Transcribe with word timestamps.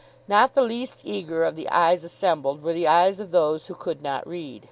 Not 0.27 0.55
the 0.55 0.63
least 0.63 1.01
eager 1.03 1.43
of 1.43 1.55
the 1.55 1.69
eyes 1.69 2.03
assembled, 2.03 2.63
were 2.63 2.73
the 2.73 2.87
eyes 2.87 3.19
of 3.19 3.29
those 3.29 3.67
who 3.67 3.75
could 3.75 4.01
not 4.01 4.25
read. 4.27 4.59